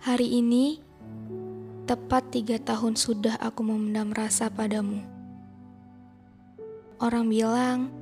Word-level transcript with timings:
Hari 0.00 0.40
ini, 0.40 0.80
tepat 1.84 2.32
tiga 2.32 2.56
tahun 2.56 2.96
sudah 2.96 3.36
aku 3.36 3.60
memendam 3.60 4.16
rasa 4.16 4.48
padamu. 4.48 5.04
Orang 6.96 7.28
bilang, 7.28 7.92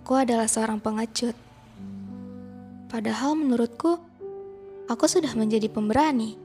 ku 0.00 0.16
adalah 0.16 0.48
seorang 0.48 0.80
pengecut. 0.80 1.36
Padahal 2.88 3.36
menurutku, 3.36 4.00
aku 4.88 5.04
sudah 5.04 5.36
menjadi 5.36 5.68
pemberani. 5.68 6.40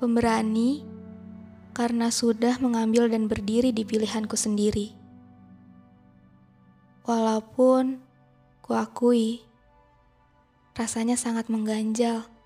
Pemberani 0.00 0.80
karena 1.76 2.08
sudah 2.08 2.56
mengambil 2.56 3.04
dan 3.12 3.28
berdiri 3.28 3.68
di 3.68 3.84
pilihanku 3.84 4.32
sendiri. 4.32 4.96
Walaupun 7.04 8.00
kuakui, 8.64 9.44
rasanya 10.72 11.20
sangat 11.20 11.52
mengganjal 11.52 12.39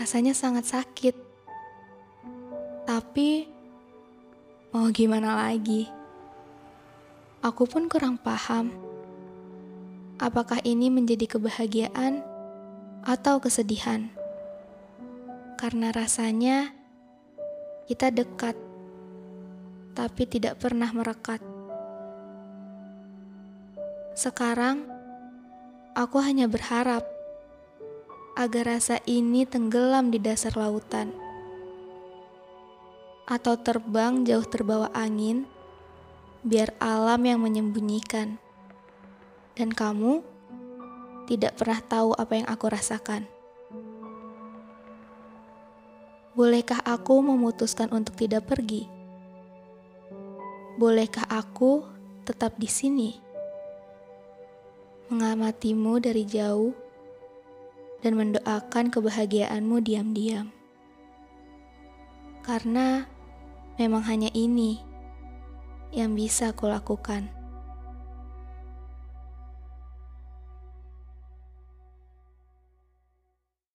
rasanya 0.00 0.32
sangat 0.32 0.64
sakit. 0.64 1.12
Tapi, 2.88 3.44
mau 4.72 4.88
gimana 4.88 5.36
lagi? 5.36 5.84
Aku 7.44 7.68
pun 7.68 7.84
kurang 7.84 8.16
paham. 8.16 8.72
Apakah 10.16 10.64
ini 10.64 10.88
menjadi 10.88 11.36
kebahagiaan 11.36 12.24
atau 13.04 13.44
kesedihan? 13.44 14.08
Karena 15.60 15.92
rasanya 15.92 16.72
kita 17.84 18.08
dekat, 18.08 18.56
tapi 19.92 20.24
tidak 20.24 20.56
pernah 20.64 20.88
merekat. 20.96 21.44
Sekarang, 24.16 24.80
aku 25.92 26.24
hanya 26.24 26.48
berharap 26.48 27.19
agar 28.38 28.78
rasa 28.78 29.02
ini 29.06 29.42
tenggelam 29.46 30.14
di 30.14 30.22
dasar 30.22 30.54
lautan, 30.54 31.10
atau 33.26 33.54
terbang 33.58 34.26
jauh 34.26 34.46
terbawa 34.46 34.90
angin, 34.94 35.46
biar 36.42 36.74
alam 36.82 37.22
yang 37.26 37.38
menyembunyikan, 37.42 38.38
dan 39.54 39.70
kamu 39.70 40.22
tidak 41.30 41.54
pernah 41.58 41.78
tahu 41.84 42.10
apa 42.18 42.32
yang 42.42 42.48
aku 42.50 42.66
rasakan. 42.66 43.22
Bolehkah 46.34 46.82
aku 46.86 47.22
memutuskan 47.22 47.90
untuk 47.90 48.14
tidak 48.14 48.46
pergi? 48.46 48.86
Bolehkah 50.78 51.26
aku 51.28 51.84
tetap 52.24 52.56
di 52.56 52.70
sini, 52.70 53.10
mengamatimu 55.10 56.00
dari 56.00 56.24
jauh? 56.24 56.89
Dan 58.00 58.16
mendoakan 58.16 58.92
kebahagiaanmu 58.92 59.80
diam-diam. 59.84 60.52
Karena 62.40 63.04
memang 63.76 64.04
hanya 64.08 64.28
ini 64.32 64.80
yang 65.92 66.16
bisa 66.16 66.52
kulakukan. 66.52 67.39